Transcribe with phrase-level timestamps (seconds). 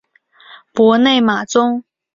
[0.73, 1.83] 博内马宗。